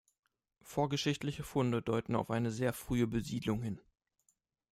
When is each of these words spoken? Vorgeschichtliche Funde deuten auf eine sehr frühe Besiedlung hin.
Vorgeschichtliche 0.63 1.43
Funde 1.43 1.83
deuten 1.83 2.15
auf 2.15 2.31
eine 2.31 2.49
sehr 2.49 2.73
frühe 2.73 3.05
Besiedlung 3.05 3.61
hin. 3.61 3.79